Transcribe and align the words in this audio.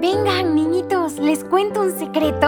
Vengan, 0.00 0.54
niñitos, 0.54 1.18
¿les 1.18 1.44
cuento 1.44 1.82
un 1.82 1.92
secreto? 1.92 2.46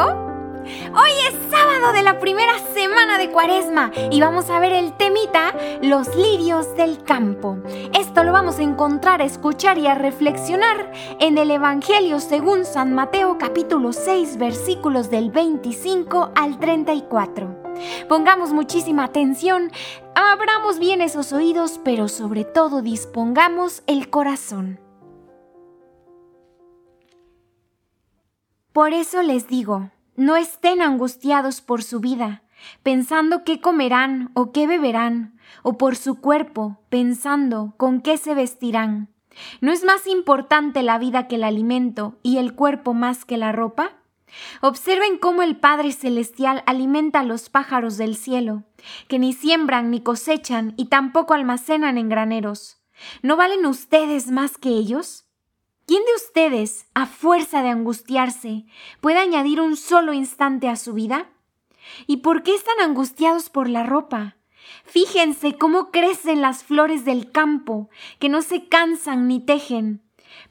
Hoy 0.64 1.10
es 1.28 1.50
sábado 1.50 1.92
de 1.92 2.02
la 2.02 2.18
primera 2.18 2.58
semana 2.72 3.18
de 3.18 3.31
Cuaresma 3.31 3.92
y 4.10 4.22
vamos 4.22 4.49
a 4.49 4.58
ver 4.58 4.72
el 4.72 4.94
temita 4.94 5.54
Los 5.83 6.17
lirios 6.17 6.75
del 6.76 7.02
campo. 7.04 7.58
Esto 7.92 8.25
lo 8.25 8.32
vamos 8.32 8.59
a 8.59 8.62
encontrar, 8.62 9.20
a 9.20 9.27
escuchar 9.27 9.77
y 9.77 9.86
a 9.86 9.95
reflexionar 9.95 10.92
en 11.20 11.36
el 11.36 11.50
Evangelio 11.50 12.20
según 12.20 12.64
San 12.64 12.95
Mateo 12.95 13.36
capítulo 13.36 13.92
6 13.92 14.38
versículos 14.38 15.10
del 15.10 15.30
25 15.30 16.32
al 16.34 16.59
34. 16.59 17.74
Pongamos 18.09 18.55
muchísima 18.55 19.05
atención, 19.05 19.70
abramos 20.14 20.78
bien 20.78 21.02
esos 21.02 21.34
oídos, 21.34 21.78
pero 21.84 22.09
sobre 22.09 22.45
todo 22.45 22.80
dispongamos 22.80 23.82
el 23.87 24.09
corazón. 24.09 24.80
Por 28.72 28.94
eso 28.94 29.22
les 29.22 29.48
digo, 29.48 29.90
no 30.16 30.36
estén 30.36 30.80
angustiados 30.80 31.60
por 31.60 31.82
su 31.82 32.00
vida, 32.00 32.42
pensando 32.82 33.45
qué 33.45 33.60
comerán 33.60 34.30
o 34.34 34.50
qué 34.52 34.66
beberán, 34.66 35.38
o 35.62 35.76
por 35.76 35.95
su 35.96 36.20
cuerpo, 36.20 36.80
pensando 36.88 37.74
con 37.76 38.00
qué 38.00 38.16
se 38.16 38.34
vestirán. 38.34 39.10
¿No 39.60 39.72
es 39.72 39.84
más 39.84 40.06
importante 40.06 40.82
la 40.82 40.98
vida 40.98 41.28
que 41.28 41.36
el 41.36 41.45
alimento 41.45 42.18
y 42.22 42.38
el 42.38 42.54
cuerpo 42.54 42.95
más 42.95 43.24
que 43.24 43.36
la 43.36 43.52
ropa? 43.52 43.92
Observen 44.62 45.18
cómo 45.18 45.42
el 45.42 45.59
Padre 45.59 45.92
Celestial 45.92 46.62
alimenta 46.64 47.20
a 47.20 47.24
los 47.24 47.50
pájaros 47.50 47.98
del 47.98 48.16
cielo, 48.16 48.64
que 49.09 49.18
ni 49.18 49.34
siembran 49.34 49.90
ni 49.90 50.00
cosechan 50.00 50.73
y 50.78 50.86
tampoco 50.86 51.34
almacenan 51.34 51.98
en 51.98 52.09
graneros. 52.09 52.82
¿No 53.23 53.36
valen 53.36 53.66
ustedes 53.66 54.30
más 54.30 54.56
que 54.56 54.70
ellos? 54.70 55.26
¿Quién 55.86 56.04
de 56.04 56.14
ustedes, 56.14 56.86
a 56.95 57.06
fuerza 57.06 57.62
de 57.62 57.70
angustiarse, 57.70 58.65
puede 59.01 59.18
añadir 59.18 59.60
un 59.60 59.76
solo 59.76 60.12
instante 60.12 60.68
a 60.68 60.76
su 60.76 60.93
vida? 60.93 61.29
¿Y 62.07 62.18
por 62.18 62.43
qué 62.43 62.54
están 62.54 62.80
angustiados 62.80 63.51
por 63.51 63.68
la 63.68 63.82
ropa? 63.82 64.37
Fíjense 64.84 65.57
cómo 65.59 65.91
crecen 65.91 66.41
las 66.41 66.62
flores 66.62 67.05
del 67.05 67.33
campo, 67.33 67.91
que 68.20 68.29
no 68.29 68.42
se 68.42 68.69
cansan 68.69 69.27
ni 69.27 69.41
tejen. 69.41 70.03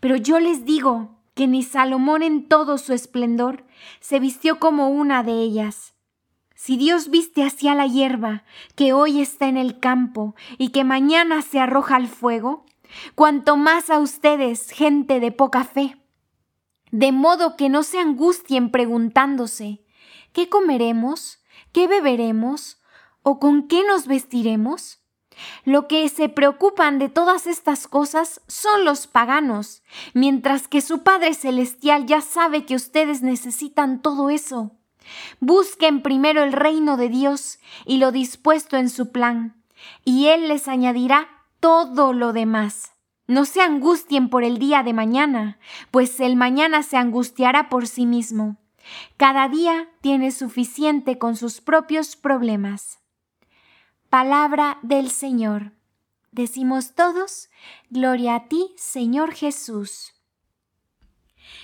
Pero 0.01 0.17
yo 0.17 0.39
les 0.39 0.65
digo 0.65 1.17
que 1.33 1.47
ni 1.47 1.63
Salomón 1.63 2.23
en 2.23 2.47
todo 2.49 2.77
su 2.77 2.93
esplendor 2.93 3.63
se 4.01 4.19
vistió 4.19 4.59
como 4.59 4.89
una 4.89 5.23
de 5.23 5.33
ellas. 5.33 5.93
Si 6.55 6.77
Dios 6.77 7.09
viste 7.09 7.43
hacia 7.43 7.73
la 7.73 7.87
hierba, 7.87 8.43
que 8.75 8.93
hoy 8.93 9.21
está 9.21 9.47
en 9.47 9.57
el 9.57 9.79
campo 9.79 10.35
y 10.57 10.69
que 10.69 10.83
mañana 10.83 11.41
se 11.41 11.59
arroja 11.59 11.95
al 11.95 12.07
fuego, 12.07 12.65
cuanto 13.15 13.57
más 13.57 13.89
a 13.89 13.99
ustedes, 13.99 14.71
gente 14.71 15.19
de 15.19 15.31
poca 15.31 15.63
fe. 15.63 15.97
De 16.91 17.11
modo 17.11 17.55
que 17.55 17.69
no 17.69 17.83
se 17.83 17.99
angustien 17.99 18.69
preguntándose, 18.69 19.83
¿qué 20.33 20.49
comeremos? 20.49 21.39
¿Qué 21.71 21.87
beberemos? 21.87 22.81
¿O 23.23 23.39
con 23.39 23.67
qué 23.67 23.83
nos 23.87 24.07
vestiremos? 24.07 25.01
Lo 25.63 25.87
que 25.87 26.07
se 26.09 26.29
preocupan 26.29 26.99
de 26.99 27.09
todas 27.09 27.47
estas 27.47 27.87
cosas 27.87 28.41
son 28.47 28.83
los 28.85 29.07
paganos, 29.07 29.83
mientras 30.13 30.67
que 30.67 30.81
su 30.81 31.03
Padre 31.03 31.33
Celestial 31.33 32.05
ya 32.05 32.21
sabe 32.21 32.65
que 32.65 32.75
ustedes 32.75 33.21
necesitan 33.21 34.01
todo 34.01 34.29
eso. 34.29 34.71
Busquen 35.39 36.03
primero 36.03 36.43
el 36.43 36.51
reino 36.51 36.97
de 36.97 37.09
Dios 37.09 37.59
y 37.85 37.97
lo 37.97 38.11
dispuesto 38.11 38.77
en 38.77 38.89
su 38.89 39.11
plan, 39.11 39.63
y 40.03 40.27
Él 40.27 40.47
les 40.47 40.67
añadirá 40.67 41.40
todo 41.61 42.11
lo 42.11 42.33
demás. 42.33 42.91
No 43.27 43.45
se 43.45 43.61
angustien 43.61 44.29
por 44.29 44.43
el 44.43 44.57
día 44.57 44.83
de 44.83 44.91
mañana, 44.91 45.59
pues 45.91 46.19
el 46.19 46.35
mañana 46.35 46.83
se 46.83 46.97
angustiará 46.97 47.69
por 47.69 47.87
sí 47.87 48.05
mismo. 48.05 48.57
Cada 49.15 49.47
día 49.47 49.87
tiene 50.01 50.31
suficiente 50.31 51.17
con 51.17 51.37
sus 51.37 51.61
propios 51.61 52.17
problemas. 52.17 52.99
Palabra 54.09 54.79
del 54.81 55.09
Señor. 55.09 55.71
Decimos 56.31 56.95
todos, 56.95 57.49
Gloria 57.89 58.35
a 58.35 58.47
ti, 58.47 58.73
Señor 58.75 59.33
Jesús. 59.33 60.13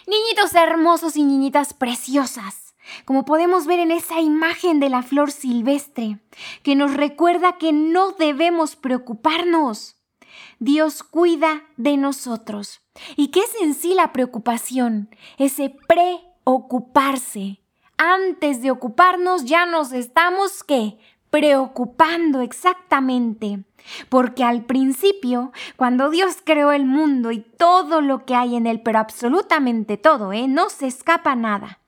Niñitos 0.05 0.53
hermosos 0.55 1.17
y 1.17 1.23
niñitas 1.23 1.73
preciosas 1.73 2.67
como 3.05 3.25
podemos 3.25 3.65
ver 3.65 3.79
en 3.79 3.91
esa 3.91 4.19
imagen 4.19 4.79
de 4.79 4.89
la 4.89 5.03
flor 5.03 5.31
silvestre, 5.31 6.19
que 6.63 6.75
nos 6.75 6.93
recuerda 6.93 7.57
que 7.57 7.71
no 7.71 8.11
debemos 8.11 8.75
preocuparnos. 8.75 9.96
Dios 10.59 11.03
cuida 11.03 11.63
de 11.77 11.97
nosotros. 11.97 12.81
¿Y 13.15 13.29
qué 13.29 13.41
es 13.41 13.61
en 13.61 13.73
sí 13.73 13.93
la 13.93 14.13
preocupación? 14.13 15.09
Ese 15.37 15.75
preocuparse. 15.87 17.61
Antes 17.97 18.61
de 18.61 18.71
ocuparnos 18.71 19.45
ya 19.45 19.65
nos 19.65 19.91
estamos 19.91 20.63
¿qué? 20.63 20.97
preocupando 21.29 22.41
exactamente. 22.41 23.63
Porque 24.09 24.43
al 24.43 24.65
principio, 24.65 25.51
cuando 25.75 26.09
Dios 26.09 26.37
creó 26.43 26.71
el 26.71 26.85
mundo 26.85 27.31
y 27.31 27.39
todo 27.39 28.01
lo 28.01 28.25
que 28.25 28.35
hay 28.35 28.55
en 28.55 28.67
él, 28.67 28.81
pero 28.81 28.99
absolutamente 28.99 29.97
todo, 29.97 30.33
¿eh? 30.33 30.47
no 30.47 30.69
se 30.69 30.87
escapa 30.87 31.35
nada. 31.35 31.79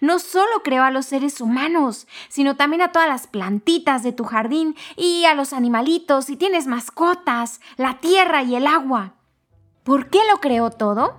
No 0.00 0.18
solo 0.18 0.62
creó 0.62 0.82
a 0.82 0.90
los 0.90 1.06
seres 1.06 1.40
humanos, 1.40 2.06
sino 2.28 2.56
también 2.56 2.82
a 2.82 2.92
todas 2.92 3.08
las 3.08 3.26
plantitas 3.26 4.02
de 4.02 4.12
tu 4.12 4.24
jardín 4.24 4.76
y 4.96 5.24
a 5.24 5.34
los 5.34 5.52
animalitos, 5.52 6.26
si 6.26 6.36
tienes 6.36 6.66
mascotas, 6.66 7.60
la 7.76 7.98
tierra 7.98 8.42
y 8.42 8.54
el 8.54 8.66
agua. 8.66 9.14
¿Por 9.84 10.10
qué 10.10 10.20
lo 10.30 10.38
creó 10.40 10.70
todo? 10.70 11.16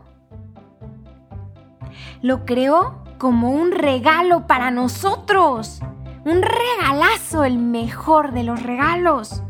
Lo 2.21 2.45
creó 2.45 3.03
como 3.17 3.51
un 3.51 3.71
regalo 3.71 4.47
para 4.47 4.71
nosotros. 4.71 5.79
Un 6.25 6.41
regalazo, 6.41 7.43
el 7.43 7.57
mejor 7.57 8.33
de 8.33 8.43
los 8.43 8.61
regalos 8.61 9.41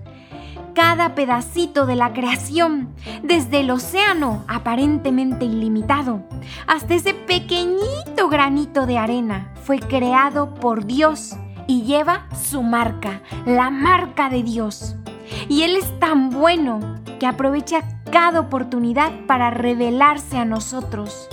cada 0.73 1.15
pedacito 1.15 1.85
de 1.85 1.95
la 1.95 2.13
creación, 2.13 2.93
desde 3.23 3.61
el 3.61 3.71
océano 3.71 4.43
aparentemente 4.47 5.45
ilimitado 5.45 6.23
hasta 6.67 6.93
ese 6.93 7.13
pequeñito 7.13 8.29
granito 8.29 8.85
de 8.85 8.97
arena, 8.97 9.53
fue 9.63 9.79
creado 9.79 10.53
por 10.55 10.85
Dios 10.85 11.35
y 11.67 11.83
lleva 11.83 12.27
su 12.35 12.63
marca, 12.63 13.21
la 13.45 13.69
marca 13.69 14.29
de 14.29 14.43
Dios. 14.43 14.95
Y 15.47 15.63
Él 15.63 15.75
es 15.75 15.99
tan 15.99 16.29
bueno 16.29 16.79
que 17.19 17.27
aprovecha 17.27 17.83
cada 18.11 18.39
oportunidad 18.39 19.11
para 19.27 19.51
revelarse 19.51 20.37
a 20.37 20.45
nosotros. 20.45 21.27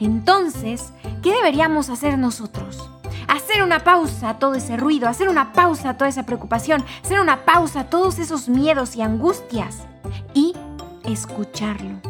Entonces, 0.00 0.92
¿qué 1.22 1.32
deberíamos 1.32 1.90
hacer 1.90 2.18
nosotros? 2.18 2.91
Hacer 3.52 3.64
una 3.64 3.84
pausa 3.84 4.30
a 4.30 4.38
todo 4.38 4.54
ese 4.54 4.78
ruido, 4.78 5.08
hacer 5.08 5.28
una 5.28 5.52
pausa 5.52 5.90
a 5.90 5.98
toda 5.98 6.08
esa 6.08 6.24
preocupación, 6.24 6.82
hacer 7.04 7.20
una 7.20 7.44
pausa 7.44 7.80
a 7.80 7.90
todos 7.90 8.18
esos 8.18 8.48
miedos 8.48 8.96
y 8.96 9.02
angustias 9.02 9.80
y 10.32 10.54
escucharlo. 11.04 12.00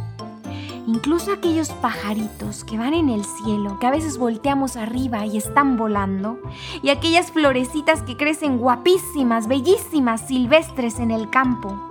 Incluso 0.86 1.32
aquellos 1.32 1.70
pajaritos 1.70 2.62
que 2.62 2.78
van 2.78 2.94
en 2.94 3.08
el 3.08 3.24
cielo, 3.24 3.80
que 3.80 3.88
a 3.88 3.90
veces 3.90 4.18
volteamos 4.18 4.76
arriba 4.76 5.26
y 5.26 5.36
están 5.36 5.76
volando, 5.76 6.38
y 6.80 6.90
aquellas 6.90 7.32
florecitas 7.32 8.02
que 8.02 8.16
crecen 8.16 8.58
guapísimas, 8.58 9.48
bellísimas, 9.48 10.20
silvestres 10.28 11.00
en 11.00 11.10
el 11.10 11.28
campo, 11.28 11.90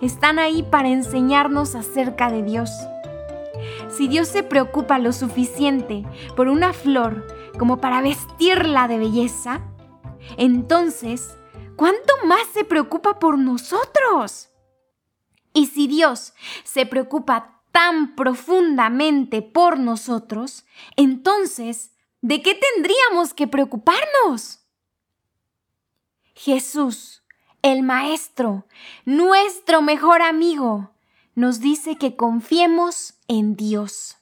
están 0.00 0.38
ahí 0.38 0.62
para 0.62 0.90
enseñarnos 0.90 1.74
acerca 1.74 2.30
de 2.30 2.44
Dios. 2.44 2.70
Si 3.88 4.08
Dios 4.08 4.28
se 4.28 4.42
preocupa 4.42 4.98
lo 4.98 5.12
suficiente 5.12 6.04
por 6.36 6.48
una 6.48 6.72
flor 6.72 7.26
como 7.58 7.80
para 7.80 8.02
vestirla 8.02 8.88
de 8.88 8.98
belleza, 8.98 9.60
entonces, 10.36 11.36
¿cuánto 11.76 12.14
más 12.24 12.46
se 12.52 12.64
preocupa 12.64 13.18
por 13.18 13.38
nosotros? 13.38 14.50
Y 15.52 15.66
si 15.66 15.86
Dios 15.86 16.32
se 16.64 16.86
preocupa 16.86 17.62
tan 17.72 18.14
profundamente 18.14 19.42
por 19.42 19.78
nosotros, 19.78 20.64
entonces, 20.96 21.92
¿de 22.20 22.42
qué 22.42 22.54
tendríamos 22.54 23.34
que 23.34 23.48
preocuparnos? 23.48 24.60
Jesús, 26.34 27.22
el 27.62 27.82
Maestro, 27.82 28.66
nuestro 29.04 29.82
mejor 29.82 30.22
amigo, 30.22 30.90
nos 31.34 31.60
dice 31.60 31.96
que 31.96 32.16
confiemos 32.16 33.14
en 33.28 33.56
Dios. 33.56 34.18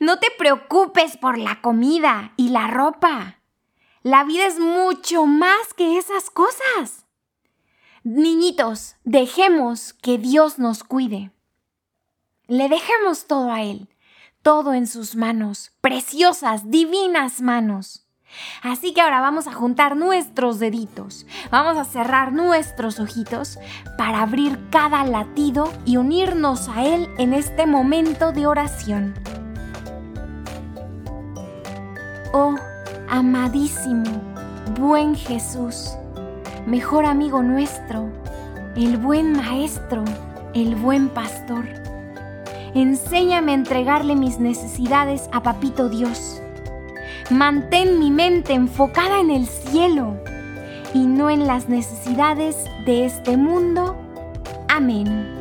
No 0.00 0.18
te 0.18 0.28
preocupes 0.36 1.16
por 1.16 1.38
la 1.38 1.60
comida 1.60 2.32
y 2.36 2.50
la 2.50 2.68
ropa. 2.68 3.40
La 4.02 4.24
vida 4.24 4.46
es 4.46 4.58
mucho 4.58 5.26
más 5.26 5.74
que 5.74 5.98
esas 5.98 6.30
cosas. 6.30 7.06
Niñitos, 8.04 8.96
dejemos 9.04 9.92
que 9.92 10.18
Dios 10.18 10.58
nos 10.58 10.84
cuide. 10.84 11.32
Le 12.46 12.68
dejemos 12.68 13.26
todo 13.26 13.52
a 13.52 13.62
Él, 13.62 13.88
todo 14.42 14.72
en 14.72 14.86
sus 14.86 15.16
manos, 15.16 15.72
preciosas, 15.80 16.70
divinas 16.70 17.42
manos. 17.42 18.07
Así 18.62 18.92
que 18.92 19.00
ahora 19.00 19.20
vamos 19.20 19.46
a 19.46 19.52
juntar 19.52 19.96
nuestros 19.96 20.58
deditos, 20.58 21.26
vamos 21.50 21.76
a 21.76 21.84
cerrar 21.84 22.32
nuestros 22.32 23.00
ojitos 23.00 23.58
para 23.96 24.22
abrir 24.22 24.58
cada 24.70 25.04
latido 25.04 25.72
y 25.84 25.96
unirnos 25.96 26.68
a 26.68 26.84
Él 26.84 27.08
en 27.18 27.32
este 27.32 27.66
momento 27.66 28.32
de 28.32 28.46
oración. 28.46 29.14
Oh, 32.32 32.54
amadísimo, 33.08 34.04
buen 34.78 35.14
Jesús, 35.14 35.92
mejor 36.66 37.06
amigo 37.06 37.42
nuestro, 37.42 38.10
el 38.76 38.98
buen 38.98 39.32
Maestro, 39.32 40.04
el 40.54 40.76
buen 40.76 41.08
Pastor. 41.08 41.64
Enséñame 42.74 43.52
a 43.52 43.54
entregarle 43.54 44.14
mis 44.14 44.38
necesidades 44.38 45.28
a 45.32 45.42
Papito 45.42 45.88
Dios. 45.88 46.42
Mantén 47.30 47.98
mi 47.98 48.10
mente 48.10 48.54
enfocada 48.54 49.20
en 49.20 49.30
el 49.30 49.46
cielo 49.46 50.16
y 50.94 51.06
no 51.06 51.28
en 51.28 51.46
las 51.46 51.68
necesidades 51.68 52.56
de 52.86 53.04
este 53.04 53.36
mundo. 53.36 53.96
Amén. 54.68 55.37